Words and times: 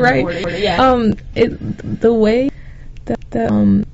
right. 0.00 0.24
Order, 0.24 0.56
yeah. 0.56 0.82
Um, 0.82 1.14
it, 1.34 2.00
the 2.00 2.12
way 2.12 2.50
that, 3.04 3.20
that 3.30 3.50
um 3.50 3.84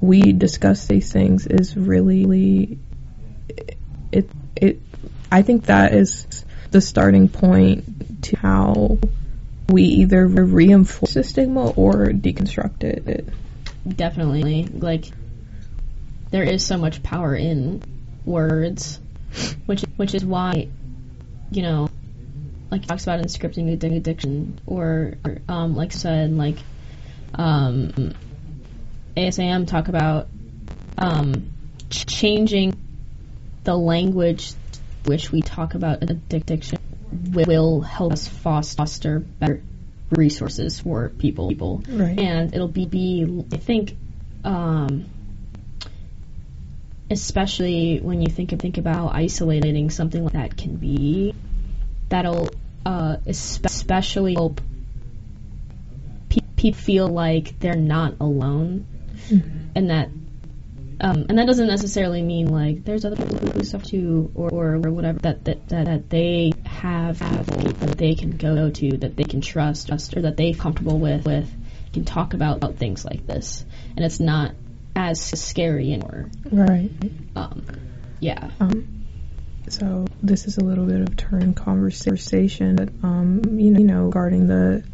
we 0.00 0.32
discuss 0.32 0.86
these 0.86 1.12
things 1.12 1.46
is 1.46 1.76
really 1.76 2.78
it 4.12 4.30
it. 4.54 4.80
I 5.30 5.42
think 5.42 5.66
that 5.66 5.94
is 5.94 6.44
the 6.70 6.80
starting 6.80 7.28
point 7.28 8.22
to 8.24 8.36
how 8.36 8.98
we 9.68 9.82
either 9.82 10.26
reinforce 10.26 11.14
the 11.14 11.24
stigma 11.24 11.70
or 11.70 12.06
deconstruct 12.06 12.84
it. 12.84 13.28
Definitely, 13.88 14.64
like 14.66 15.06
there 16.30 16.44
is 16.44 16.64
so 16.64 16.76
much 16.76 17.02
power 17.02 17.34
in 17.34 17.82
words, 18.24 19.00
which 19.66 19.82
which 19.96 20.14
is 20.14 20.24
why, 20.24 20.68
you 21.50 21.62
know, 21.62 21.88
like 22.70 22.86
talks 22.86 23.04
about 23.04 23.20
in 23.20 23.26
scripting 23.26 23.72
addiction, 23.96 24.60
or, 24.66 25.14
or 25.24 25.38
um, 25.48 25.76
like 25.76 25.92
said, 25.92 26.32
like 26.32 26.58
um, 27.34 28.14
ASAM 29.16 29.66
talk 29.66 29.88
about 29.88 30.28
um, 30.98 31.50
ch- 31.90 32.06
changing 32.06 32.74
the 33.64 33.76
language 33.76 34.52
which 35.06 35.30
we 35.30 35.40
talk 35.40 35.74
about 35.74 36.02
addiction 36.02 36.78
will 37.10 37.80
help 37.80 38.12
us 38.12 38.26
foster 38.26 39.20
better 39.20 39.62
resources 40.10 40.80
for 40.80 41.08
people. 41.10 41.48
people. 41.48 41.82
Right. 41.88 42.18
And 42.18 42.54
it'll 42.54 42.68
be, 42.68 42.86
be 42.86 43.44
I 43.52 43.56
think, 43.56 43.96
um, 44.44 45.06
especially 47.10 48.00
when 48.00 48.20
you 48.20 48.28
think 48.28 48.50
think 48.60 48.78
about 48.78 49.14
isolating 49.14 49.90
something 49.90 50.24
like 50.24 50.32
that 50.34 50.56
can 50.56 50.76
be, 50.76 51.34
that'll 52.08 52.48
uh, 52.86 53.16
especially 53.26 54.34
help 54.34 54.60
people 56.28 56.72
feel 56.72 57.08
like 57.08 57.58
they're 57.58 57.74
not 57.74 58.14
alone, 58.20 58.86
mm-hmm. 59.28 59.68
and 59.74 59.90
that 59.90 60.08
um, 61.00 61.26
and 61.28 61.36
that 61.38 61.46
doesn't 61.46 61.66
necessarily 61.66 62.22
mean 62.22 62.46
like 62.46 62.84
there's 62.84 63.04
other 63.04 63.16
people 63.16 63.38
who 63.38 63.48
do 63.48 63.64
stuff 63.64 63.82
too, 63.82 64.30
or, 64.36 64.50
or, 64.50 64.74
or 64.76 64.90
whatever 64.92 65.18
that, 65.18 65.44
that 65.46 65.68
that 65.68 65.84
that 65.86 66.10
they 66.10 66.52
have 66.64 67.18
people 67.18 67.88
that 67.88 67.98
they 67.98 68.14
can 68.14 68.36
go 68.36 68.70
to, 68.70 68.96
that 68.98 69.16
they 69.16 69.24
can 69.24 69.40
trust, 69.40 69.88
trust 69.88 70.16
or 70.16 70.22
that 70.22 70.36
they're 70.36 70.54
comfortable 70.54 71.00
with, 71.00 71.26
with 71.26 71.52
can 71.92 72.04
talk 72.04 72.34
about, 72.34 72.58
about 72.58 72.76
things 72.76 73.04
like 73.04 73.26
this, 73.26 73.64
and 73.96 74.04
it's 74.04 74.20
not 74.20 74.54
as 74.94 75.20
scary 75.20 75.92
anymore. 75.92 76.30
Right. 76.52 76.90
Um, 77.34 77.64
yeah. 78.20 78.50
Um, 78.60 79.04
so 79.68 80.05
this 80.22 80.46
is 80.46 80.58
a 80.58 80.64
little 80.64 80.86
bit 80.86 81.00
of 81.00 81.16
turn 81.16 81.54
conversation, 81.54 82.76
but 82.76 82.88
um, 83.02 83.42
you 83.58 83.70
know, 83.70 83.78
you 83.80 83.86
know, 83.86 84.04
regarding 84.04 84.46
the 84.46 84.84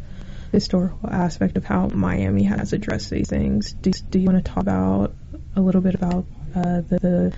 historical 0.51 1.09
aspect 1.09 1.57
of 1.57 1.65
how 1.65 1.87
Miami 1.87 2.43
has 2.43 2.73
addressed 2.73 3.09
these 3.09 3.27
things. 3.27 3.73
Do, 3.73 3.91
do 3.91 4.19
you 4.19 4.25
want 4.25 4.45
to 4.45 4.51
talk 4.51 4.61
about 4.61 5.15
a 5.55 5.61
little 5.61 5.81
bit 5.81 5.95
about 5.95 6.25
uh, 6.55 6.81
the, 6.81 6.99
the 6.99 7.33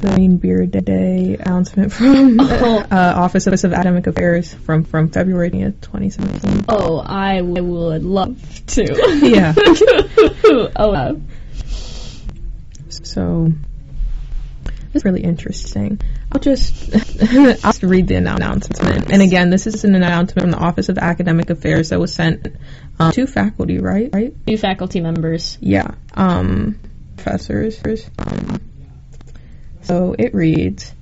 the 0.00 0.14
Green 0.14 0.36
Beer 0.36 0.64
Day 0.66 1.36
announcement 1.40 1.92
from 1.92 2.38
oh. 2.40 2.86
uh, 2.90 3.14
Office 3.16 3.46
of 3.46 3.72
Academic 3.72 4.06
Affairs 4.06 4.54
from, 4.54 4.84
from 4.84 5.08
February 5.08 5.50
2017. 5.50 6.66
Oh, 6.68 6.98
I 6.98 7.40
would 7.40 8.04
love 8.04 8.40
to. 8.66 8.84
Yeah. 9.22 9.54
oh, 10.76 10.92
uh. 10.92 11.14
So, 12.88 13.52
it's 14.94 15.04
really 15.04 15.22
interesting. 15.22 16.00
I'll 16.32 16.40
just 16.40 16.94
I'll 17.22 17.54
just 17.54 17.82
read 17.82 18.08
the 18.08 18.16
announcement. 18.16 19.10
And 19.12 19.22
again, 19.22 19.50
this 19.50 19.66
is 19.66 19.84
an 19.84 19.94
announcement 19.94 20.40
from 20.40 20.50
the 20.50 20.58
Office 20.58 20.88
of 20.88 20.98
Academic 20.98 21.50
Affairs 21.50 21.90
that 21.90 22.00
was 22.00 22.14
sent 22.14 22.48
um, 22.98 23.12
to 23.12 23.26
faculty, 23.26 23.78
right? 23.78 24.10
Right? 24.12 24.34
New 24.46 24.58
faculty 24.58 25.00
members. 25.00 25.58
Yeah. 25.60 25.94
Um, 26.14 26.78
professors. 27.16 28.08
Um, 28.18 28.60
so 29.82 30.14
it 30.18 30.34
reads. 30.34 30.94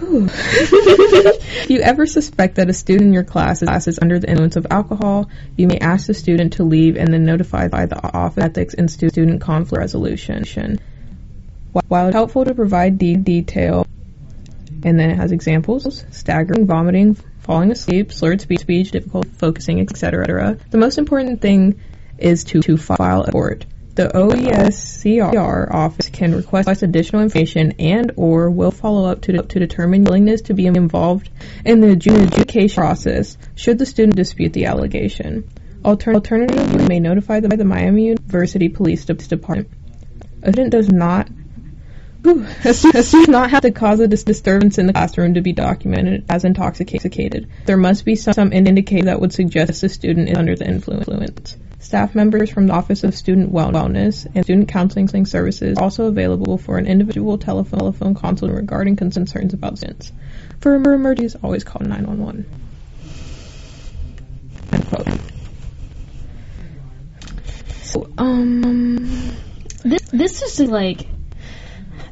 if 0.00 1.70
you 1.70 1.80
ever 1.80 2.06
suspect 2.06 2.56
that 2.56 2.70
a 2.70 2.72
student 2.72 3.08
in 3.08 3.12
your 3.12 3.24
class 3.24 3.62
is 3.62 3.98
under 4.00 4.20
the 4.20 4.28
influence 4.28 4.54
of 4.54 4.66
alcohol, 4.70 5.28
you 5.56 5.66
may 5.66 5.78
ask 5.78 6.06
the 6.06 6.14
student 6.14 6.52
to 6.54 6.62
leave 6.62 6.96
and 6.96 7.12
then 7.12 7.24
notify 7.24 7.66
by 7.66 7.86
the 7.86 8.00
Office 8.00 8.44
of 8.44 8.50
Ethics 8.50 8.74
and 8.74 8.88
Student 8.88 9.40
Conflict 9.40 9.80
Resolution. 9.80 10.78
While 11.86 12.12
helpful 12.12 12.44
to 12.44 12.54
provide 12.54 12.98
de- 12.98 13.16
detail, 13.16 13.86
and 14.82 14.98
then 14.98 15.10
it 15.10 15.16
has 15.16 15.32
examples, 15.32 16.04
staggering, 16.10 16.66
vomiting, 16.66 17.14
falling 17.40 17.70
asleep, 17.70 18.12
slurred 18.12 18.40
speech, 18.40 18.60
speech 18.60 18.90
difficult 18.90 19.26
focusing, 19.26 19.80
etc. 19.80 20.58
The 20.70 20.78
most 20.78 20.98
important 20.98 21.40
thing 21.40 21.80
is 22.18 22.44
to, 22.44 22.60
to 22.60 22.76
file 22.76 23.22
a 23.22 23.26
report. 23.26 23.64
The 23.94 24.08
OESCR 24.08 25.74
office 25.74 26.08
can 26.08 26.32
request 26.32 26.82
additional 26.82 27.22
information 27.22 27.72
and 27.80 28.12
or 28.16 28.48
will 28.48 28.70
follow 28.70 29.10
up 29.10 29.22
to, 29.22 29.42
to 29.42 29.58
determine 29.58 30.04
willingness 30.04 30.42
to 30.42 30.54
be 30.54 30.66
involved 30.66 31.30
in 31.64 31.80
the 31.80 31.90
adjudication 31.90 32.80
process 32.80 33.36
should 33.56 33.78
the 33.78 33.86
student 33.86 34.14
dispute 34.14 34.52
the 34.52 34.66
allegation. 34.66 35.48
Alternatively, 35.84 36.80
you 36.80 36.86
may 36.86 37.00
notify 37.00 37.40
the, 37.40 37.48
the 37.48 37.64
Miami 37.64 38.06
University 38.06 38.68
Police 38.68 39.04
Department. 39.04 39.68
A 40.42 40.52
student 40.52 40.70
does 40.70 40.88
not 40.88 41.28
does 42.34 43.14
not 43.28 43.50
have 43.50 43.62
to 43.62 43.70
cause 43.70 44.00
a 44.00 44.08
dis- 44.08 44.24
disturbance 44.24 44.78
in 44.78 44.86
the 44.86 44.92
classroom 44.92 45.34
to 45.34 45.40
be 45.40 45.52
documented 45.52 46.24
as 46.28 46.44
intoxicated. 46.44 47.48
There 47.66 47.76
must 47.76 48.04
be 48.04 48.16
some, 48.16 48.34
some 48.34 48.52
indicator 48.52 49.06
that 49.06 49.20
would 49.20 49.32
suggest 49.32 49.80
the 49.80 49.88
student 49.88 50.28
is 50.28 50.36
under 50.36 50.56
the 50.56 50.66
influence. 50.66 51.56
Staff 51.80 52.14
members 52.14 52.50
from 52.50 52.66
the 52.66 52.72
Office 52.72 53.04
of 53.04 53.14
Student 53.14 53.52
Wellness 53.52 54.26
and 54.34 54.44
Student 54.44 54.68
Counseling 54.68 55.26
Services 55.26 55.78
are 55.78 55.84
also 55.84 56.06
available 56.06 56.58
for 56.58 56.76
an 56.76 56.86
individual 56.86 57.38
telephone, 57.38 58.14
consult 58.14 58.50
regarding 58.50 58.96
concerns 58.96 59.54
about 59.54 59.78
students. 59.78 60.12
For 60.60 60.74
emergencies, 60.74 61.40
always 61.42 61.64
call 61.64 61.82
911. 61.86 62.46
End 64.72 64.86
quote. 64.88 65.08
So, 67.84 68.10
um, 68.18 69.36
this 69.84 70.02
this 70.10 70.42
is 70.42 70.60
like 70.60 71.06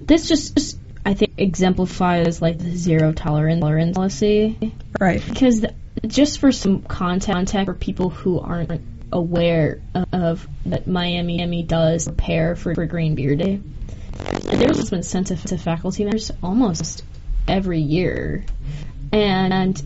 this 0.06 0.28
just, 0.28 0.78
I 1.04 1.14
think 1.14 1.34
exemplifies 1.36 2.40
like 2.40 2.58
the 2.58 2.76
zero 2.76 3.12
tolerance 3.12 3.96
policy. 3.96 4.72
Right. 5.00 5.22
Because 5.26 5.64
just 6.06 6.38
for 6.38 6.52
some 6.52 6.82
context 6.82 7.54
for 7.54 7.74
people 7.74 8.10
who 8.10 8.38
aren't 8.38 8.80
aware 9.12 9.80
of 10.12 10.46
that 10.66 10.86
Miami, 10.86 11.38
Miami 11.38 11.62
does 11.62 12.06
prepare 12.06 12.56
for, 12.56 12.74
for 12.74 12.86
Green 12.86 13.14
Beer 13.14 13.36
Day. 13.36 13.60
There's 14.42 14.90
been 14.90 15.02
sent 15.02 15.28
to, 15.28 15.36
to 15.36 15.58
faculty 15.58 16.04
members 16.04 16.30
almost 16.42 17.04
every 17.46 17.80
year, 17.80 18.44
and 19.12 19.82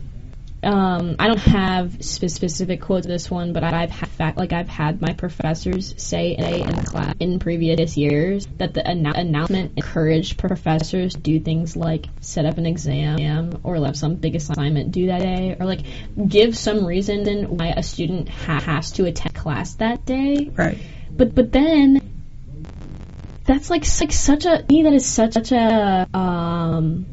um, 0.62 1.16
I 1.18 1.28
don't 1.28 1.38
have 1.38 2.04
specific 2.04 2.82
quotes 2.82 3.06
of 3.06 3.10
this 3.10 3.30
one, 3.30 3.52
but 3.52 3.64
I've 3.64 3.90
had 3.90 4.36
like 4.36 4.52
I've 4.52 4.68
had 4.68 5.00
my 5.00 5.14
professors 5.14 5.94
say 5.96 6.32
in 6.32 6.84
class 6.84 7.14
in 7.18 7.38
previous 7.38 7.96
years 7.96 8.46
that 8.58 8.74
the 8.74 8.82
annou- 8.82 9.16
announcement 9.16 9.72
encouraged 9.76 10.36
professors 10.36 11.14
to 11.14 11.20
do 11.20 11.40
things 11.40 11.76
like 11.76 12.06
set 12.20 12.44
up 12.44 12.58
an 12.58 12.66
exam 12.66 13.60
or 13.62 13.78
let 13.78 13.96
some 13.96 14.16
big 14.16 14.36
assignment 14.36 14.92
due 14.92 15.06
that 15.06 15.20
day, 15.20 15.56
or 15.58 15.64
like 15.64 15.80
give 16.28 16.56
some 16.56 16.84
reason 16.84 17.56
why 17.56 17.68
a 17.68 17.82
student 17.82 18.28
ha- 18.28 18.60
has 18.60 18.92
to 18.92 19.06
attend 19.06 19.34
class 19.34 19.74
that 19.76 20.04
day. 20.04 20.50
Right. 20.54 20.78
But 21.10 21.34
but 21.34 21.52
then 21.52 22.00
that's 23.44 23.70
like 23.70 23.84
like 24.00 24.12
such 24.12 24.44
a 24.44 24.64
me 24.68 24.82
that 24.82 24.92
is 24.92 25.06
such, 25.06 25.32
such 25.34 25.52
a 25.52 26.06
um 26.12 27.06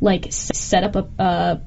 like 0.00 0.32
set 0.32 0.84
up 0.84 0.96
a. 0.96 1.22
a 1.22 1.60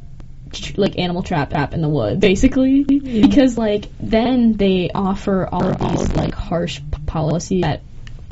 like 0.77 0.97
animal 0.97 1.23
trap 1.23 1.51
trap 1.51 1.73
in 1.73 1.81
the 1.81 1.89
woods, 1.89 2.19
basically. 2.19 2.85
Yeah. 2.87 3.27
Because 3.27 3.57
like 3.57 3.85
then 3.99 4.53
they 4.53 4.89
offer 4.93 5.47
all 5.51 5.65
of 5.65 5.79
these 5.79 6.15
like 6.15 6.33
harsh 6.33 6.79
p- 6.79 7.01
policies 7.05 7.61
that 7.61 7.81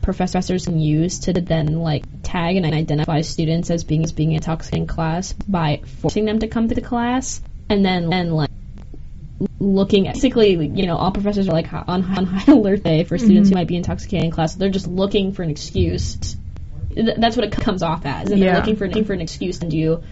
professors 0.01 0.65
can 0.65 0.79
use 0.79 1.19
to 1.19 1.33
then 1.33 1.79
like 1.79 2.03
tag 2.23 2.55
and 2.55 2.65
identify 2.65 3.21
students 3.21 3.69
as 3.71 3.83
being 3.83 4.03
as 4.03 4.11
being 4.11 4.31
intoxicated 4.31 4.81
in 4.81 4.87
class 4.87 5.33
by 5.33 5.81
forcing 6.01 6.25
them 6.25 6.39
to 6.39 6.47
come 6.47 6.69
to 6.69 6.75
the 6.75 6.81
class, 6.81 7.41
and 7.69 7.83
then 7.83 8.13
and 8.13 8.33
like 8.33 8.51
looking 9.59 10.07
at 10.07 10.13
basically 10.13 10.67
you 10.67 10.85
know 10.85 10.95
all 10.95 11.11
professors 11.11 11.49
are 11.49 11.53
like 11.53 11.71
on, 11.73 12.03
on 12.03 12.25
high 12.25 12.51
alert 12.53 12.83
day 12.83 13.03
for 13.03 13.17
students 13.17 13.49
mm-hmm. 13.49 13.55
who 13.55 13.61
might 13.61 13.67
be 13.67 13.75
intoxicated 13.75 14.25
in 14.25 14.31
class. 14.31 14.53
So 14.53 14.59
they're 14.59 14.69
just 14.69 14.87
looking 14.87 15.33
for 15.33 15.43
an 15.43 15.49
excuse. 15.49 16.37
That's 16.95 17.35
what 17.35 17.45
it 17.45 17.51
comes 17.51 17.83
off 17.83 18.05
as, 18.05 18.31
and 18.31 18.39
yeah. 18.39 18.45
they're 18.45 18.59
looking 18.59 18.75
for 18.77 18.87
looking 18.87 19.05
for 19.05 19.13
an 19.13 19.21
excuse 19.21 19.59
to 19.59 19.67
you 19.67 20.03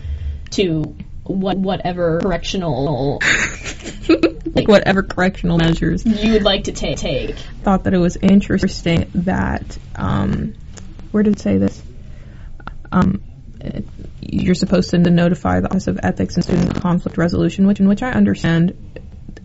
to 0.52 0.96
what 1.26 1.58
whatever 1.58 2.20
correctional 2.20 3.22
like 4.54 4.68
whatever 4.68 5.04
correctional 5.04 5.58
measures 5.58 6.06
you 6.06 6.34
would 6.34 6.44
like 6.44 6.66
to 6.66 6.72
ta- 6.72 6.96
take. 6.96 7.36
Thought 7.64 7.86
that 7.86 7.94
it 7.94 7.98
was 7.98 8.18
interesting 8.18 9.10
that 9.16 9.78
um, 9.96 10.54
where 11.12 11.24
did 11.24 11.36
it 11.36 11.40
say 11.40 11.58
this? 11.58 11.82
Um, 12.92 13.24
you're 14.22 14.56
supposed 14.56 14.90
to 14.92 14.98
notify 14.98 15.60
the 15.60 15.70
Office 15.70 15.88
of 15.88 16.00
Ethics 16.04 16.36
and 16.36 16.44
Student 16.44 16.76
Conflict 16.82 17.18
Resolution, 17.18 17.68
which 17.68 17.80
in 17.80 17.88
which 17.88 18.04
I 18.04 18.12
understand 18.12 19.02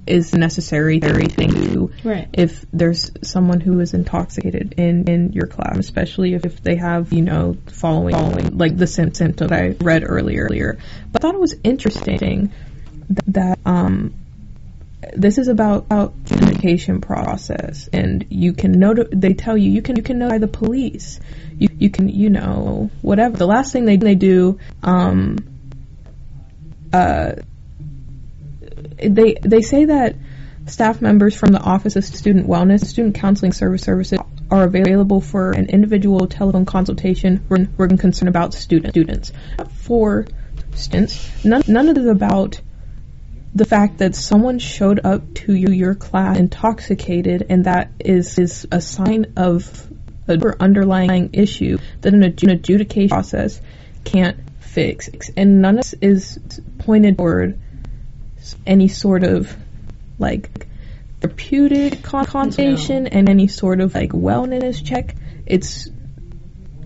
is 0.09 0.31
the 0.31 0.39
necessary 0.39 0.99
thing 1.01 1.51
to 1.51 1.69
do 1.69 1.91
Right. 2.03 2.29
if 2.33 2.65
there's 2.73 3.11
someone 3.23 3.61
who 3.61 3.81
is 3.81 3.95
intoxicated 3.95 4.75
in, 4.77 5.07
in 5.09 5.33
your 5.33 5.47
class, 5.47 5.79
especially 5.79 6.35
if, 6.35 6.45
if 6.45 6.63
they 6.63 6.77
have, 6.77 7.13
you 7.13 7.23
know, 7.23 7.57
following, 7.67 8.15
following 8.15 8.57
like 8.57 8.77
the 8.77 8.87
sym- 8.87 9.11
that 9.11 9.53
I 9.53 9.77
read 9.81 10.05
earlier. 10.07 10.45
earlier. 10.45 10.79
But 11.13 11.23
I 11.25 11.29
thought 11.29 11.35
it 11.35 11.41
was 11.41 11.55
interesting 11.63 12.49
th- 13.09 13.19
that 13.29 13.59
um, 13.65 14.15
this 15.15 15.39
is 15.39 15.49
about, 15.49 15.85
about 15.85 16.15
communication 16.27 17.01
process, 17.01 17.89
and 17.93 18.27
you 18.31 18.53
can 18.53 18.73
noti- 18.73 19.09
They 19.13 19.35
tell 19.35 19.57
you 19.57 19.71
you 19.71 19.83
can 19.83 19.97
you 19.97 20.03
can 20.03 20.19
notify 20.19 20.39
the 20.39 20.49
police. 20.49 21.21
You 21.59 21.69
you 21.79 21.91
can 21.91 22.09
you 22.09 22.31
know 22.31 22.91
whatever. 23.01 23.37
The 23.37 23.47
last 23.47 23.73
thing 23.73 23.85
they 23.85 23.97
they 23.97 24.15
do, 24.17 24.59
um, 24.83 25.39
uh, 26.93 27.33
they 29.01 29.35
they 29.41 29.61
say 29.61 29.87
that 29.87 30.17
staff 30.67 31.01
members 31.01 31.35
from 31.35 31.53
the 31.53 31.61
Office 31.61 31.97
of 31.97 32.05
Student 32.05 32.47
Wellness, 32.47 32.85
Student 32.85 33.15
Counseling 33.15 33.53
Service 33.53 33.83
Services 33.83 34.19
are 34.51 34.65
available 34.65 35.21
for 35.21 35.53
an 35.53 35.67
individual 35.67 36.27
telephone 36.27 36.65
consultation 36.65 37.45
when 37.49 37.73
we're 37.77 37.89
concerned 37.89 38.29
about 38.29 38.55
student 38.55 38.93
students. 38.93 39.33
For 39.83 40.27
students, 40.75 41.45
none, 41.45 41.63
none 41.67 41.89
of 41.89 41.97
it 41.97 42.01
is 42.01 42.07
about 42.07 42.61
the 43.55 43.65
fact 43.65 43.99
that 43.99 44.15
someone 44.15 44.59
showed 44.59 45.01
up 45.05 45.35
to 45.35 45.55
your, 45.55 45.73
your 45.73 45.95
class 45.95 46.39
intoxicated 46.39 47.47
and 47.49 47.65
that 47.65 47.91
is, 47.99 48.39
is 48.39 48.67
a 48.71 48.81
sign 48.81 49.33
of 49.37 49.87
a 50.29 50.57
underlying 50.61 51.31
issue 51.33 51.79
that 52.03 52.13
an 52.13 52.21
adju- 52.21 52.53
adjudication 52.53 53.09
process 53.09 53.61
can't 54.05 54.39
fix. 54.61 55.09
And 55.37 55.63
none 55.63 55.79
of 55.79 55.85
this 55.85 55.95
is 56.01 56.39
pointed 56.79 57.17
toward 57.17 57.59
any 58.67 58.89
sort 58.89 59.25
of 59.25 59.55
like 60.19 60.67
therapeutic 61.21 62.03
con- 62.03 62.27
consultation 62.27 63.07
and 63.07 63.29
any 63.29 63.49
sort 63.49 63.81
of 63.81 63.95
like 63.95 64.11
wellness 64.11 64.85
check. 64.85 65.15
It's 65.47 65.89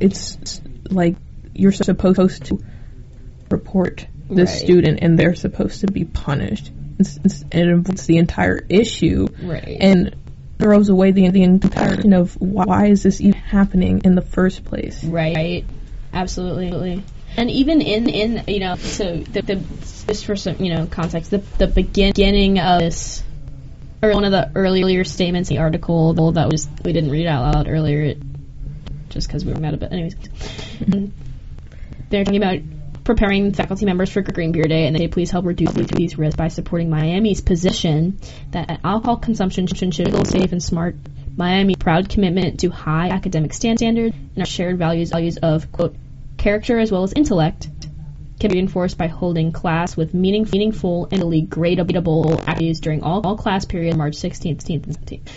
it's 0.00 0.61
like 0.91 1.17
you're 1.55 1.73
supposed 1.73 2.47
to 2.47 2.62
report 3.50 4.06
the 4.29 4.44
Right. 4.44 4.49
student 4.49 5.00
and 5.03 5.19
they're 5.19 5.35
supposed 5.35 5.81
to 5.82 5.87
be 5.87 6.05
punished. 6.05 6.70
It's, 6.99 7.19
it's, 7.23 7.43
it 7.43 7.69
involves 7.69 8.06
the 8.06 8.17
entire 8.19 8.64
issue 8.69 9.29
Right. 9.43 9.76
and 9.81 10.17
throws 10.59 10.88
away 10.88 11.11
the, 11.12 11.29
the 11.31 11.43
entire 11.43 11.88
question 11.94 12.12
of 12.12 12.35
why, 12.41 12.64
why 12.64 12.87
is 12.87 13.03
this 13.03 13.20
even 13.20 13.38
happening 13.41 14.03
in 14.05 14.14
the 14.14 14.23
first 14.23 14.64
place. 14.64 15.03
Right. 15.05 15.64
Absolutely. 16.12 17.03
And 17.37 17.50
even 17.50 17.81
in 17.81 18.08
in 18.08 18.44
you 18.46 18.61
know 18.61 18.76
so 18.76 19.17
the, 19.17 19.43
the 19.43 19.62
just 20.06 20.26
for 20.26 20.37
some 20.37 20.56
you 20.56 20.75
know 20.75 20.87
context 20.87 21.31
the 21.31 21.38
the 21.38 21.67
beginning 21.67 22.58
of 22.58 22.81
this 22.81 23.23
or 24.02 24.12
one 24.12 24.25
of 24.25 24.32
the 24.32 24.50
earlier 24.55 25.05
statements 25.05 25.49
in 25.50 25.56
the 25.56 25.62
article 25.62 26.32
that 26.32 26.50
was 26.50 26.69
we 26.84 26.93
didn't 26.93 27.11
read 27.11 27.26
out 27.26 27.55
loud 27.55 27.69
earlier 27.69 28.00
it, 28.00 28.19
just 29.08 29.29
because 29.29 29.44
we 29.44 29.52
were 29.52 29.61
mad 29.61 29.75
about 29.75 29.93
anyways. 29.93 30.17
They're 32.11 32.25
talking 32.25 32.43
about 32.43 32.61
preparing 33.05 33.52
faculty 33.52 33.87
members 33.87 34.11
for 34.11 34.23
Green 34.23 34.52
Beer 34.52 34.64
Day 34.64 34.87
and 34.87 34.94
they 34.94 35.08
please 35.08 35.31
help 35.31 35.46
reduce 35.46 35.73
these 35.73 36.19
risks 36.19 36.37
by 36.37 36.49
supporting 36.49 36.90
Miami's 36.90 37.40
position 37.40 38.19
that 38.50 38.81
alcohol 38.85 39.17
consumption 39.17 39.67
should 39.67 40.12
be 40.12 40.25
safe 40.25 40.52
and 40.52 40.62
smart. 40.62 40.96
Miami 41.35 41.75
proud 41.76 42.08
commitment 42.08 42.61
to 42.61 42.69
high 42.69 43.08
academic 43.08 43.55
standards 43.55 44.14
and 44.14 44.38
our 44.38 44.44
shared 44.44 44.78
values 44.78 45.11
values 45.11 45.38
of 45.38 45.73
quote 45.73 45.96
character 46.43 46.79
as 46.79 46.91
well 46.91 47.05
as 47.05 47.12
intellect 47.12 47.69
can 48.41 48.50
be 48.50 48.56
reinforced 48.56 48.99
by 48.99 49.06
holding 49.06 49.53
class 49.53 49.97
with 49.97 50.12
meaning, 50.12 50.47
meaningful 50.53 51.09
and 51.12 51.23
really 51.23 51.47
gradable 51.47 52.39
activities 52.41 52.81
during 52.81 53.03
all, 53.03 53.25
all 53.25 53.37
class 53.37 53.65
period 53.65 53.97
March 53.97 54.15
16th, 54.15 54.65
16th, 54.65 54.85
and 54.85 55.06
17th. 55.06 55.29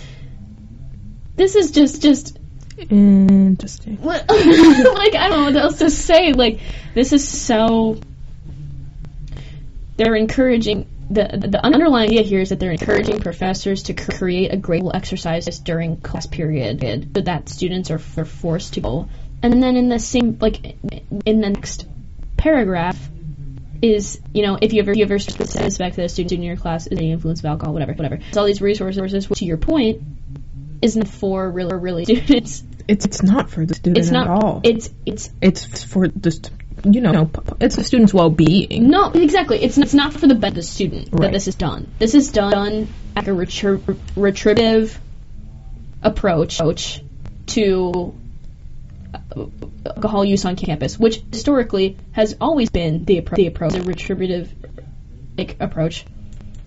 This 1.35 1.55
is 1.55 1.71
just 1.71 2.01
just 2.01 2.39
Interesting. 2.77 3.99
like 4.03 5.15
I 5.15 5.29
don't 5.29 5.39
know 5.39 5.45
what 5.45 5.55
else 5.55 5.79
to 5.79 5.89
say. 5.89 6.33
Like 6.33 6.59
this 6.93 7.13
is 7.13 7.25
so 7.25 7.99
they're 9.95 10.15
encouraging 10.15 10.87
the 11.09 11.47
the 11.47 11.63
underlying 11.63 12.09
idea 12.09 12.23
here 12.23 12.41
is 12.41 12.49
that 12.49 12.59
they're 12.59 12.71
encouraging 12.71 13.21
professors 13.21 13.83
to 13.83 13.93
cr- 13.93 14.11
create 14.11 14.53
a 14.53 14.57
gradable 14.57 14.93
exercise 14.93 15.45
during 15.59 15.97
class 15.97 16.25
period 16.25 16.81
so 17.15 17.21
that 17.21 17.47
students 17.47 17.91
are, 17.91 18.01
are 18.17 18.25
forced 18.25 18.73
to 18.73 18.81
go. 18.81 19.07
And 19.45 19.61
then 19.61 19.75
in 19.75 19.89
the 19.89 19.99
same 19.99 20.39
like 20.41 20.75
in 21.23 21.39
the 21.41 21.49
next 21.49 21.85
paragraph 22.35 22.97
is 23.79 24.19
you 24.33 24.41
know 24.41 24.57
if 24.59 24.73
you 24.73 24.81
ever 24.81 24.89
if 24.89 24.97
you 24.97 25.03
ever 25.03 25.19
suspect 25.19 25.97
that 25.97 26.05
a 26.05 26.09
student 26.09 26.31
in 26.31 26.41
your 26.41 26.57
class 26.57 26.87
is 26.87 26.97
the 26.97 27.11
influence 27.11 27.41
of 27.41 27.45
alcohol 27.45 27.71
whatever 27.71 27.93
whatever. 27.93 28.15
It's 28.27 28.37
all 28.37 28.45
these 28.47 28.59
resources 28.59 29.29
which 29.29 29.39
to 29.39 29.45
your 29.45 29.57
point 29.57 30.01
isn't 30.81 31.05
for 31.05 31.47
really 31.47 31.75
really 31.75 32.05
students. 32.05 32.63
It's 32.87 33.05
it's 33.05 33.21
not 33.21 33.51
for 33.51 33.67
the 33.67 33.75
student 33.75 33.99
it's 33.99 34.09
not 34.09 34.27
at 34.27 34.33
all. 34.33 34.61
it's 34.63 34.89
it's 35.05 35.29
it's 35.43 35.83
for 35.83 36.07
the 36.07 36.49
you 36.83 37.01
know 37.01 37.29
it's 37.59 37.75
the 37.75 37.83
student's 37.83 38.15
well-being. 38.15 38.89
no 38.89 39.11
exactly. 39.11 39.63
It's 39.63 39.77
it's 39.77 39.93
not 39.93 40.13
for 40.13 40.25
the 40.25 40.33
benefit 40.33 40.47
of 40.47 40.55
the 40.55 40.63
student 40.63 41.11
that 41.11 41.31
this 41.31 41.47
is 41.47 41.53
done. 41.53 41.91
This 41.99 42.15
is 42.15 42.31
done 42.31 42.87
like 43.15 43.27
a 43.27 43.33
retributive 43.33 44.99
approach 46.01 46.59
approach 46.59 47.03
to 47.45 48.15
alcohol 49.85 50.25
use 50.25 50.45
on 50.45 50.55
campus 50.55 50.97
which 50.97 51.21
historically 51.31 51.97
has 52.11 52.35
always 52.39 52.69
been 52.69 53.05
the, 53.05 53.21
appro- 53.21 53.35
the 53.35 53.47
approach 53.47 53.73
the 53.73 53.81
retributive 53.81 54.53
approach 55.59 56.05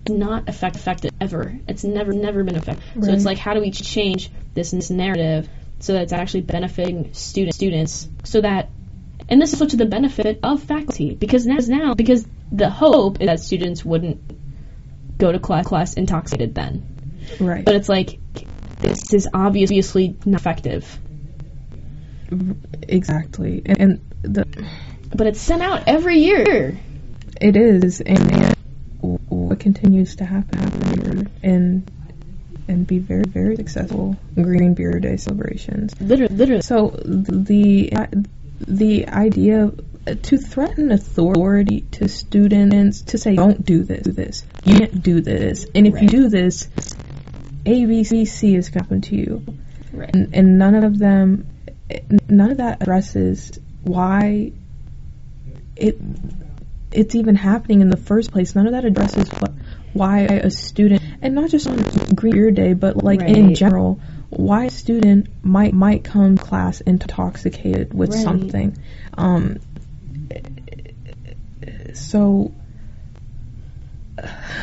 not 0.07 0.47
effect- 0.47 0.75
effective 0.75 1.11
ever 1.19 1.57
it's 1.67 1.83
never 1.83 2.13
never 2.13 2.43
been 2.43 2.55
effective 2.55 2.83
so 3.03 3.11
it's 3.11 3.25
like 3.25 3.37
how 3.37 3.53
do 3.53 3.61
we 3.61 3.71
change 3.71 4.31
this, 4.53 4.71
this 4.71 4.89
narrative 4.89 5.49
so 5.79 5.93
that 5.93 6.03
it's 6.03 6.13
actually 6.13 6.41
benefiting 6.41 7.13
student 7.13 7.53
students 7.55 8.07
so 8.23 8.41
that 8.41 8.69
and 9.29 9.41
this 9.41 9.53
is 9.53 9.61
also 9.61 9.71
to 9.71 9.77
the 9.77 9.85
benefit 9.85 10.39
of 10.43 10.63
faculty 10.63 11.13
because 11.13 11.45
now, 11.45 11.57
now 11.59 11.93
because 11.93 12.25
the 12.51 12.69
hope 12.69 13.21
is 13.21 13.27
that 13.27 13.39
students 13.39 13.85
wouldn't 13.85 14.19
go 15.17 15.31
to 15.31 15.39
class, 15.39 15.67
class 15.67 15.93
intoxicated 15.93 16.55
then. 16.55 17.19
Right. 17.39 17.63
But 17.63 17.75
it's 17.75 17.89
like 17.89 18.19
this 18.79 19.13
is 19.13 19.27
obviously 19.33 20.17
not 20.25 20.39
effective. 20.39 20.99
Exactly. 22.87 23.61
And, 23.65 23.79
and 23.79 23.99
the 24.21 24.45
But 25.15 25.27
it's 25.27 25.41
sent 25.41 25.61
out 25.61 25.83
every 25.87 26.19
year. 26.19 26.77
it 27.41 27.55
is 27.55 28.01
and, 28.01 28.31
and 28.31 28.55
what 29.29 29.59
continues 29.59 30.17
to 30.17 30.25
happen 30.25 30.59
happen 30.59 31.01
here 31.01 31.25
and 31.43 31.91
and 32.67 32.85
be 32.85 32.99
very 32.99 33.23
very 33.27 33.55
successful 33.55 34.15
Green 34.35 34.73
Beer 34.73 34.99
Day 34.99 35.17
celebrations. 35.17 35.93
Literally, 36.01 36.35
literally. 36.35 36.61
So 36.61 36.89
the 37.03 37.91
the 38.67 39.07
idea 39.07 39.71
to 40.21 40.37
threaten 40.37 40.91
authority 40.91 41.81
to 41.91 42.07
students 42.09 43.01
to 43.03 43.17
say 43.17 43.35
don't 43.35 43.63
do 43.65 43.83
this, 43.83 44.03
do 44.03 44.11
this, 44.11 44.43
you 44.65 44.77
can't 44.77 45.01
do 45.01 45.21
this, 45.21 45.65
and 45.73 45.87
if 45.87 46.01
you 46.01 46.07
do 46.07 46.29
this, 46.29 46.67
A, 47.65 47.85
B, 47.85 48.03
C, 48.03 48.25
C 48.25 48.55
is 48.55 48.69
going 48.69 48.79
to 48.79 48.83
happen 48.83 49.01
to 49.01 49.15
you, 49.15 49.45
Right. 49.93 50.09
and, 50.13 50.33
and 50.35 50.57
none 50.59 50.75
of 50.75 50.97
them, 50.97 51.47
none 52.29 52.51
of 52.51 52.57
that 52.57 52.81
addresses 52.81 53.59
why 53.83 54.51
it 55.75 55.99
it's 56.91 57.15
even 57.15 57.35
happening 57.35 57.81
in 57.81 57.89
the 57.89 57.97
first 57.97 58.31
place. 58.31 58.55
None 58.55 58.65
of 58.65 58.73
that 58.73 58.85
addresses 58.85 59.29
what 59.29 59.51
why 59.93 60.19
a 60.21 60.51
student, 60.51 61.01
and 61.21 61.35
not 61.35 61.49
just 61.49 61.67
on 61.67 61.77
Green 62.15 62.33
Beer 62.33 62.51
Day, 62.51 62.73
but 62.73 63.03
like 63.03 63.21
in 63.21 63.55
general, 63.55 63.99
why 64.29 64.65
a 64.65 64.69
student 64.69 65.27
might 65.43 65.73
might 65.73 66.03
come 66.03 66.37
to 66.37 66.43
class 66.43 66.81
intoxicated 66.81 67.93
with 67.93 68.11
Right. 68.11 68.23
something. 68.23 68.77
Um, 69.17 69.59
so 71.93 72.51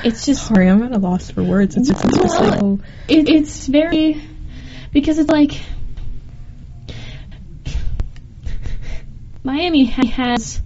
It's 0.04 0.26
just 0.26 0.46
sorry, 0.48 0.68
I'm 0.68 0.82
at 0.82 0.92
a 0.92 0.98
loss 0.98 1.30
for 1.30 1.42
words. 1.42 1.76
It's 1.76 1.88
just, 1.88 2.04
it's 2.04 2.18
just 2.18 2.40
like 2.40 2.62
oh, 2.62 2.80
it, 3.08 3.28
it's 3.28 3.66
very 3.66 4.20
because 4.92 5.18
it's 5.18 5.30
like 5.30 5.60
Miami 9.46 9.84
has 9.84 10.60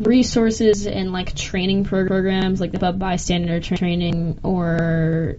resources 0.00 0.86
and 0.86 1.12
like 1.12 1.34
training 1.36 1.84
programs 1.84 2.60
like 2.60 2.72
the 2.72 2.92
bystander 2.92 3.60
training 3.60 4.38
or 4.42 5.36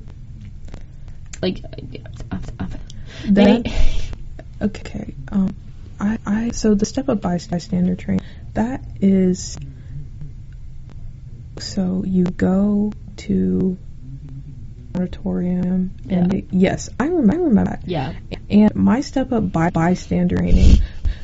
like 1.41 1.61
that. 3.29 3.71
Okay. 4.61 5.13
Um, 5.31 5.53
I, 5.99 6.17
I 6.25 6.49
so 6.51 6.73
the 6.75 6.85
step 6.85 7.09
up 7.09 7.21
bystander 7.21 7.95
training 7.95 8.25
that 8.53 8.83
is 9.01 9.57
so 11.59 12.03
you 12.07 12.23
go 12.23 12.93
to 13.17 13.77
auditorium 14.95 15.91
and 16.09 16.33
Yeah. 16.33 16.39
it- 16.39 16.47
yes, 16.51 16.89
I 16.99 17.07
remember, 17.07 17.33
I 17.33 17.37
remember 17.37 17.69
that. 17.71 17.81
yeah 17.85 18.13
And 18.49 18.73
my 18.75 19.01
step 19.01 19.31
up 19.31 19.51
by 19.51 19.69
bystander 19.69 20.37
training 20.37 20.79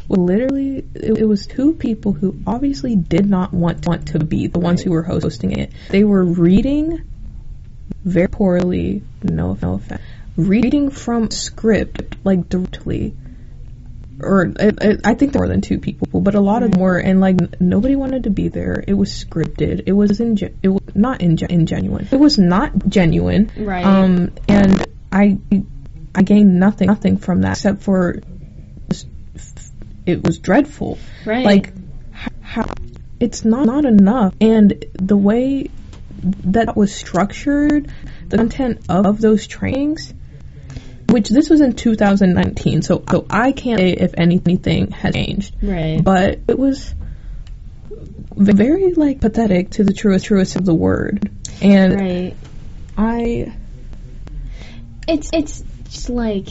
literally 0.09 0.85
it, 0.95 1.17
it 1.19 1.25
was 1.25 1.47
two 1.47 1.73
people 1.73 2.13
who 2.13 2.35
obviously 2.45 2.95
did 2.95 3.29
not 3.29 3.53
want 3.53 3.85
want 3.87 4.07
to 4.09 4.19
be 4.19 4.47
the 4.47 4.59
ones 4.59 4.81
who 4.81 4.91
were 4.91 5.03
hosting 5.03 5.51
it. 5.57 5.71
They 5.89 6.03
were 6.03 6.23
reading 6.23 7.03
very 8.03 8.27
poorly. 8.27 9.03
No, 9.21 9.57
no 9.61 9.75
offense. 9.75 10.01
Reading 10.35 10.89
from 10.89 11.29
script 11.31 12.15
like 12.23 12.49
directly, 12.49 13.15
or 14.19 14.51
I, 14.59 14.97
I- 15.03 15.13
think 15.13 15.35
more 15.35 15.47
than 15.47 15.61
two 15.61 15.77
people, 15.79 16.21
but 16.21 16.33
a 16.35 16.39
lot 16.39 16.63
of 16.63 16.71
them 16.71 16.81
were, 16.81 16.97
and 16.97 17.19
like 17.21 17.37
nobody 17.61 17.95
wanted 17.95 18.23
to 18.23 18.29
be 18.31 18.47
there. 18.47 18.83
It 18.87 18.93
was 18.95 19.09
scripted. 19.11 19.83
It 19.85 19.91
was 19.91 20.19
inge- 20.19 20.53
It 20.63 20.69
was 20.69 20.81
not 20.95 21.21
inge- 21.21 21.41
ingenuine. 21.41 22.11
It 22.11 22.19
was 22.19 22.37
not 22.39 22.71
genuine. 22.89 23.51
Right. 23.55 23.85
Um, 23.85 24.31
and 24.47 24.85
I, 25.11 25.37
I 26.15 26.23
gained 26.23 26.59
nothing, 26.59 26.87
nothing 26.87 27.17
from 27.17 27.41
that 27.41 27.51
except 27.57 27.83
for 27.83 28.21
it 30.05 30.23
was 30.23 30.39
dreadful. 30.39 30.97
Right. 31.25 31.45
Like, 31.45 31.73
how 32.41 32.65
it's 33.19 33.45
not 33.45 33.65
not 33.65 33.85
enough, 33.85 34.33
and 34.41 34.85
the 34.93 35.17
way 35.17 35.69
that 36.45 36.75
was 36.75 36.93
structured, 36.93 37.91
the 38.29 38.37
content 38.37 38.81
of 38.89 39.19
those 39.19 39.47
trainings, 39.47 40.13
which 41.09 41.29
this 41.29 41.49
was 41.49 41.61
in 41.61 41.73
2019, 41.73 42.81
so 42.81 43.03
so 43.09 43.25
I 43.29 43.51
can't 43.51 43.79
say 43.79 43.91
if 43.91 44.13
anything 44.17 44.91
has 44.91 45.13
changed, 45.13 45.55
Right. 45.61 46.01
but 46.03 46.39
it 46.47 46.57
was 46.57 46.93
very 48.35 48.93
like 48.93 49.21
pathetic 49.21 49.71
to 49.71 49.83
the 49.83 49.93
truest 49.93 50.25
truest 50.25 50.55
of 50.55 50.65
the 50.65 50.73
word, 50.73 51.29
and 51.61 51.95
right. 51.95 52.35
I 52.97 53.53
It's 55.07 55.29
it's 55.33 55.63
just 55.85 56.09
like 56.09 56.47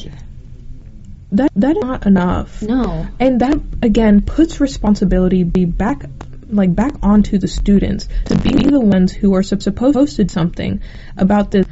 that 1.32 1.50
that 1.56 1.76
is 1.76 1.82
not 1.82 2.06
enough. 2.06 2.62
no. 2.62 3.06
And 3.18 3.40
that 3.40 3.60
again 3.82 4.20
puts 4.22 4.60
responsibility 4.60 5.44
back 5.44 6.04
like 6.48 6.74
back 6.74 6.92
onto 7.02 7.38
the 7.38 7.48
students 7.48 8.08
to 8.26 8.36
be 8.36 8.50
the 8.52 8.80
ones 8.80 9.10
who 9.12 9.34
are 9.34 9.42
supposed 9.42 10.16
to 10.16 10.24
do 10.24 10.28
something 10.32 10.82
about 11.16 11.50
the 11.50 11.66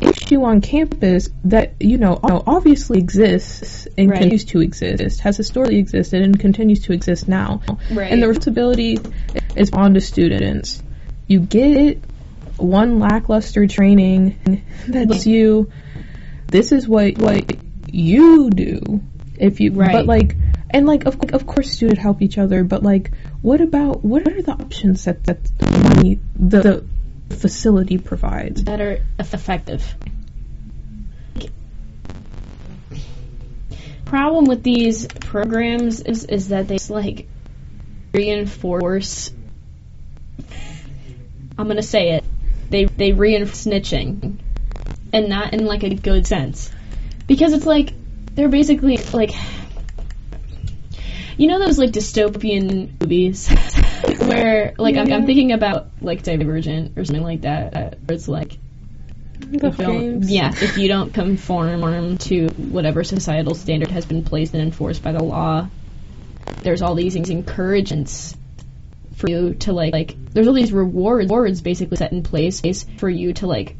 issue 0.00 0.42
on 0.44 0.60
campus 0.60 1.28
that 1.44 1.74
you 1.80 1.98
know 1.98 2.18
obviously 2.22 2.98
exists 2.98 3.86
and 3.96 4.10
Right. 4.10 4.18
continues 4.18 4.44
to 4.46 4.60
exist 4.60 5.20
has 5.20 5.36
historically 5.36 5.78
existed 5.78 6.22
and 6.22 6.38
continues 6.38 6.80
to 6.84 6.92
exist 6.92 7.28
now 7.28 7.62
Right. 7.90 8.12
and 8.12 8.22
the 8.22 8.28
responsibility 8.28 8.98
is 9.56 9.70
on 9.72 9.92
the 9.92 10.00
students 10.00 10.82
you 11.26 11.40
get 11.40 11.98
one 12.56 12.98
lackluster 13.00 13.66
training 13.66 14.64
that 14.88 15.08
tells 15.08 15.26
you 15.26 15.70
this 16.48 16.72
is 16.72 16.86
what 16.88 17.18
what 17.18 17.44
you 17.92 18.50
do 18.50 19.00
if 19.38 19.60
you 19.60 19.72
Right. 19.72 19.92
but 19.92 20.06
like 20.06 20.36
and 20.70 20.86
like 20.86 21.06
of, 21.06 21.18
of 21.32 21.46
course 21.46 21.70
students 21.70 22.00
help 22.00 22.22
each 22.22 22.38
other 22.38 22.64
but 22.64 22.82
like 22.82 23.12
what 23.40 23.60
about 23.60 24.04
what 24.04 24.26
are 24.26 24.42
the 24.42 24.52
options 24.52 25.04
that 25.04 25.24
that 25.24 25.44
the 25.58 25.70
money 25.78 26.20
the, 26.36 26.60
the 26.60 26.84
facility 27.36 27.98
provides 27.98 28.64
that 28.64 28.80
are 28.80 29.00
effective. 29.18 29.94
Problem 34.04 34.46
with 34.46 34.62
these 34.62 35.06
programs 35.06 36.00
is 36.00 36.24
is 36.24 36.48
that 36.48 36.68
they 36.68 36.76
just, 36.76 36.90
like 36.90 37.28
reinforce. 38.12 39.30
I'm 41.58 41.68
gonna 41.68 41.82
say 41.82 42.12
it. 42.12 42.24
They 42.70 42.86
they 42.86 43.12
reinforce 43.12 43.66
snitching, 43.66 44.38
and 45.12 45.28
not 45.28 45.52
in 45.52 45.66
like 45.66 45.82
a 45.82 45.94
good 45.94 46.26
sense, 46.26 46.70
because 47.28 47.52
it's 47.52 47.66
like 47.66 47.92
they're 48.34 48.48
basically 48.48 48.96
like. 49.12 49.30
You 51.36 51.46
know 51.46 51.60
those 51.60 51.78
like 51.78 51.90
dystopian 51.90 53.00
movies 53.00 53.48
where 54.18 54.74
like 54.76 54.96
I'm, 54.96 55.12
I'm 55.12 55.24
thinking 55.24 55.52
about 55.52 55.86
like 56.00 56.24
Divergent 56.24 56.98
or 56.98 57.04
something 57.04 57.22
like 57.22 57.42
that, 57.42 57.76
uh, 57.76 57.90
where 58.06 58.16
it's 58.16 58.26
like 58.26 58.58
the 59.38 59.68
if 59.68 60.28
yeah, 60.28 60.50
if 60.50 60.78
you 60.78 60.88
don't 60.88 61.14
conform 61.14 62.18
to 62.18 62.48
whatever 62.48 63.04
societal 63.04 63.54
standard 63.54 63.90
has 63.92 64.04
been 64.04 64.24
placed 64.24 64.52
and 64.54 64.62
enforced 64.62 65.00
by 65.00 65.12
the 65.12 65.22
law, 65.22 65.68
there's 66.62 66.82
all 66.82 66.96
these 66.96 67.14
things 67.14 67.30
encouragements 67.30 68.36
for 69.14 69.30
you 69.30 69.54
to 69.54 69.72
like 69.72 69.92
like 69.92 70.16
there's 70.32 70.48
all 70.48 70.54
these 70.54 70.72
rewards 70.72 71.28
rewards 71.28 71.60
basically 71.60 71.96
set 71.96 72.12
in 72.12 72.22
place 72.22 72.62
for 72.98 73.08
you 73.08 73.32
to 73.32 73.46
like 73.46 73.76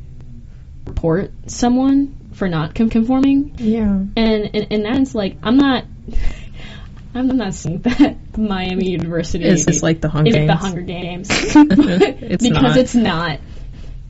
report 0.87 1.33
someone 1.47 2.18
for 2.39 2.49
not 2.49 2.75
conforming 2.75 3.53
yeah 3.59 3.83
and 4.17 4.17
in, 4.17 4.63
in 4.71 4.83
that 4.85 4.95
sense 4.95 5.15
like 5.15 5.37
I'm 5.43 5.57
not 5.57 5.85
I'm 7.15 7.37
not 7.37 7.55
saying 7.55 7.81
that 7.81 8.39
Miami 8.39 8.91
University 8.91 9.45
is 9.45 9.65
this 9.65 9.83
like 9.83 10.01
the 10.01 10.09
Hunger 10.09 10.31
Games 10.31 10.49
the 10.49 10.57
Hunger 10.57 10.83
Games 10.83 11.29
It's 11.57 12.43
because 12.43 12.63
not. 12.63 12.77
it's 12.77 12.95
not. 12.95 13.41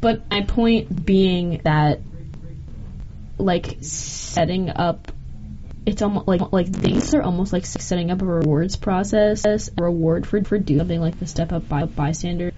But 0.01 0.31
my 0.31 0.43
point 0.43 1.07
being 1.07 1.61
that, 1.65 2.01
like 3.39 3.79
setting 3.81 4.69
up, 4.69 5.11
it's 5.87 6.03
almost 6.03 6.29
like 6.29 6.53
like 6.53 6.71
these 6.71 7.15
are 7.15 7.23
almost 7.23 7.53
like 7.53 7.65
setting 7.67 8.11
up 8.11 8.21
a 8.21 8.25
rewards 8.25 8.77
process, 8.77 9.47
a 9.47 9.83
reward 9.83 10.27
for 10.27 10.43
for 10.45 10.59
doing 10.59 10.81
something 10.81 11.01
like 11.01 11.19
the 11.19 11.27
Step 11.27 11.53
Up 11.53 11.69
by 11.69 11.85
Bystander 11.85 12.53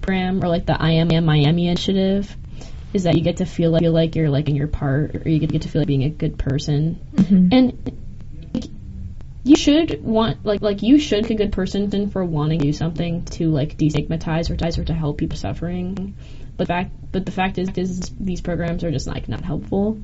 program 0.00 0.42
or 0.42 0.48
like 0.48 0.66
the 0.66 0.80
I 0.80 0.92
Am 0.92 1.08
Miami 1.24 1.66
initiative. 1.66 2.36
Is 2.96 3.04
that 3.04 3.14
you 3.14 3.20
get 3.22 3.36
to 3.36 3.46
feel 3.46 3.70
like 3.70 3.82
feel 3.82 3.92
like 3.92 4.16
you're 4.16 4.30
like 4.30 4.48
in 4.48 4.56
your 4.56 4.66
part, 4.68 5.14
or 5.14 5.28
you 5.28 5.38
get, 5.38 5.52
get 5.52 5.62
to 5.62 5.68
feel 5.68 5.82
like 5.82 5.86
being 5.86 6.04
a 6.04 6.08
good 6.08 6.38
person, 6.38 6.98
Mhm. 7.14 7.48
and 7.52 7.96
you 9.44 9.54
should 9.54 10.02
want 10.02 10.44
like 10.44 10.62
like 10.62 10.82
you 10.82 10.98
should 10.98 11.28
be 11.28 11.34
a 11.34 11.36
good 11.36 11.52
person 11.52 12.10
for 12.10 12.24
wanting 12.24 12.58
to 12.58 12.64
do 12.64 12.72
something 12.72 13.24
to 13.26 13.50
like 13.50 13.76
destigmatize 13.76 14.50
or 14.50 14.80
or 14.80 14.84
to 14.84 14.94
help 14.94 15.18
people 15.18 15.36
suffering. 15.36 16.14
But 16.56 16.68
fact 16.68 16.90
but 17.12 17.26
the 17.26 17.32
fact 17.32 17.58
is 17.58 17.68
is 17.76 18.10
these 18.18 18.40
programs 18.40 18.82
are 18.82 18.90
just 18.90 19.06
like 19.06 19.28
not 19.28 19.42
helpful 19.42 19.98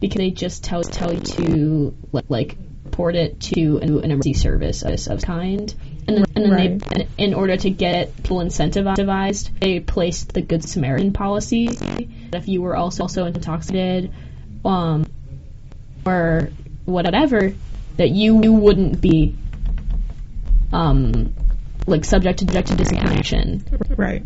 because 0.00 0.16
they 0.16 0.30
just 0.30 0.64
tell 0.64 0.82
tell 0.82 1.12
you 1.12 1.20
to 1.20 1.94
like, 2.10 2.24
like 2.28 2.56
port 2.90 3.14
it 3.14 3.38
to 3.40 3.78
an, 3.78 3.98
an 3.98 4.10
emergency 4.10 4.32
service 4.34 4.82
of 4.82 5.06
of 5.08 5.22
kind. 5.22 5.72
And 6.06 6.16
then, 6.16 6.24
and 6.34 6.44
then 6.44 6.52
Right. 6.52 6.88
they, 6.90 7.08
in 7.18 7.34
order 7.34 7.56
to 7.56 7.70
get 7.70 8.16
people 8.16 8.38
incentivized, 8.38 9.50
they 9.60 9.80
placed 9.80 10.32
the 10.32 10.40
Good 10.40 10.64
Samaritan 10.64 11.12
policy. 11.12 11.68
If 12.32 12.48
you 12.48 12.62
were 12.62 12.76
also 12.76 13.04
also 13.04 13.26
intoxicated, 13.26 14.10
um, 14.64 15.04
or 16.06 16.50
whatever, 16.84 17.52
that 17.96 18.10
you, 18.10 18.40
you 18.42 18.52
wouldn't 18.52 19.00
be 19.00 19.34
um 20.72 21.32
like 21.86 22.04
subject 22.04 22.38
to 22.38 22.44
subject 22.44 22.68
to 22.68 22.76
discrimination. 22.76 23.64
right 23.96 24.22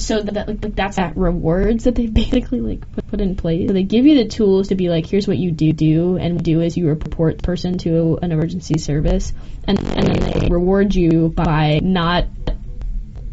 So 0.00 0.22
that, 0.22 0.34
that 0.34 0.48
like 0.48 0.74
that's 0.74 0.96
that 0.96 1.16
rewards 1.16 1.84
that 1.84 1.94
they 1.94 2.06
basically 2.22 2.60
like 2.60 2.92
put, 2.92 3.06
put 3.08 3.20
in 3.20 3.36
place. 3.36 3.68
So 3.68 3.72
they 3.72 3.82
give 3.82 4.06
you 4.06 4.16
the 4.16 4.28
tools 4.28 4.68
to 4.68 4.74
be 4.74 4.88
like, 4.88 5.06
here's 5.06 5.28
what 5.28 5.38
you 5.38 5.50
do 5.50 5.72
do, 5.72 6.16
and 6.16 6.42
do 6.42 6.60
is 6.60 6.76
you 6.76 6.88
report 6.88 7.38
the 7.38 7.42
person 7.42 7.78
to 7.78 8.18
an 8.22 8.32
emergency 8.32 8.78
service, 8.78 9.32
and 9.64 9.78
and 9.78 10.06
then 10.06 10.40
they 10.40 10.48
reward 10.48 10.94
you 10.94 11.28
by 11.28 11.80
not 11.82 12.26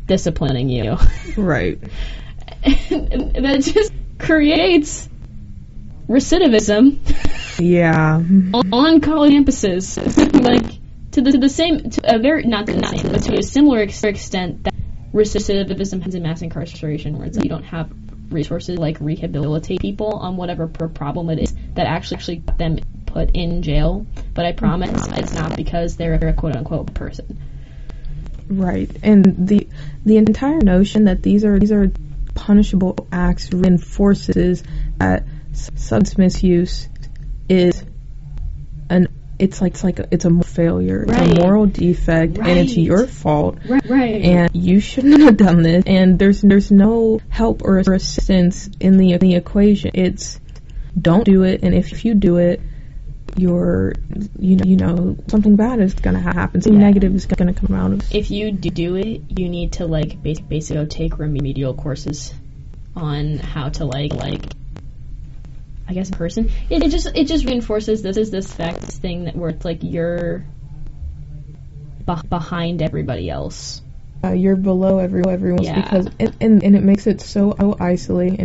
disciplining 0.08 0.70
you. 0.70 0.98
right 1.38 1.80
and 2.64 3.46
that 3.46 3.62
just 3.62 3.94
creates 4.18 5.08
recidivism 6.08 6.98
yeah 7.60 8.16
on, 8.16 8.54
on 8.74 9.02
college 9.02 9.34
campuses, 9.34 9.98
like 10.44 10.80
to 11.12 11.22
the 11.22 11.32
to 11.32 11.38
the 11.38 11.50
same 11.50 11.90
to 11.90 12.16
a 12.16 12.20
very 12.20 12.44
not 12.44 12.66
the 12.66 12.74
same, 12.88 13.12
but 13.12 13.24
to 13.24 13.38
a 13.38 13.44
similar 13.44 13.82
extent 13.82 14.64
that 14.64 14.74
recidivism 15.14 16.02
has 16.04 16.16
in 16.16 16.24
mass 16.24 16.42
incarceration, 16.42 17.18
where 17.18 17.28
it's 17.28 17.38
like 17.38 17.46
you 17.46 17.50
don't 17.50 17.64
have 17.64 17.92
resources 18.30 18.78
like 18.78 19.00
rehabilitate 19.00 19.80
people 19.80 20.14
on 20.14 20.36
whatever 20.38 20.68
problem 20.68 21.30
it 21.30 21.40
is 21.40 21.56
that 21.76 21.88
actually 21.88 22.18
actually 22.18 22.36
got 22.38 22.58
them 22.58 22.80
put 23.06 23.32
in 23.32 23.62
jail. 23.62 24.06
But 24.34 24.46
I 24.46 24.52
promise 24.52 25.08
it's 25.08 25.34
not 25.34 25.56
because 25.56 25.96
they're 25.96 26.14
a 26.14 26.34
quote 26.34 26.56
unquote 26.56 26.94
person. 26.94 27.40
Right, 28.50 28.90
and 29.04 29.48
the 29.48 29.68
the 30.06 30.18
entire 30.18 30.62
notion 30.62 31.06
that 31.06 31.22
these 31.22 31.44
are 31.44 31.60
these 31.60 31.72
are 31.72 31.92
punishable 32.34 33.08
acts 33.12 33.52
reinforces 33.52 34.64
that 34.98 35.26
substance 35.54 36.18
misuse 36.18 36.88
is 37.50 37.84
an 38.90 39.08
it's 39.39 39.62
like 39.62 39.74
it's 39.74 39.84
like 39.84 40.00
a, 40.00 40.08
it's 40.12 40.25
a 40.25 40.44
failure, 40.44 41.03
it's 41.03 41.12
Right. 41.12 41.38
a 41.38 41.41
moral 41.41 41.65
defect, 41.67 42.38
and 42.38 42.48
it's 42.60 42.75
your 42.75 43.06
fault, 43.08 43.58
Right. 43.67 43.88
Right. 43.89 44.22
and 44.24 44.50
you 44.56 44.79
shouldn't 44.79 45.22
have 45.22 45.38
done 45.38 45.62
this. 45.62 45.84
And 45.86 46.17
there's 46.17 46.41
there's 46.41 46.72
no 46.72 47.20
help 47.29 47.62
or 47.63 47.77
assistance 47.79 48.70
in 48.79 48.98
the 48.98 49.17
the 49.17 49.36
equation. 49.36 49.91
It's 49.94 50.39
don't 51.00 51.24
do 51.24 51.44
it, 51.44 51.62
and 51.63 51.75
if 51.75 52.03
you 52.03 52.15
do 52.15 52.38
it, 52.38 52.62
you're 53.36 53.94
you 54.39 54.56
know 54.56 54.63
you 54.65 54.75
know 54.77 55.17
something 55.27 55.56
bad 55.56 55.79
is 55.79 55.94
gonna 55.94 56.20
happen, 56.20 56.62
something 56.62 56.79
Yeah. 56.82 56.88
negative 56.88 57.13
is 57.13 57.25
gonna 57.27 57.53
come 57.53 57.75
out 57.75 57.91
of 57.94 58.00
it. 58.01 58.15
if 58.15 58.32
you 58.32 58.51
do 58.51 58.70
do 58.72 58.96
it, 58.96 59.22
you 59.38 59.50
need 59.50 59.74
to 59.74 59.86
like 59.86 60.22
bas- 60.24 60.39
basically 60.39 60.77
go 60.84 60.86
take 60.88 61.20
remedial 61.20 61.75
courses 61.75 62.34
on 62.96 63.38
how 63.38 63.70
to 63.70 63.86
like 63.86 64.13
like 64.13 64.41
I 65.88 65.94
guess 65.94 66.12
person. 66.12 66.51
It, 66.70 66.84
it 66.84 66.91
just 66.91 67.08
it 67.15 67.27
just 67.27 67.46
reinforces 67.46 68.01
this 68.01 68.17
is 68.17 68.29
this 68.29 68.51
fact 68.51 68.82
this 68.82 68.98
thing 69.00 69.24
that 69.25 69.36
where 69.36 69.50
it's 69.51 69.63
like 69.63 69.79
you're 69.84 70.44
beh 72.06 72.27
behind 72.29 72.82
everybody 72.82 73.29
else. 73.29 73.82
uh, 74.24 74.32
you're 74.32 74.56
below 74.58 75.00
every, 75.00 75.24
everyone 75.25 75.60
else 75.60 75.67
Yeah. 75.67 75.82
because 75.82 76.08
and, 76.20 76.36
and 76.41 76.63
and 76.63 76.75
it 76.75 76.84
makes 76.84 77.08
it 77.08 77.22
so 77.22 77.56
isolating 77.79 78.36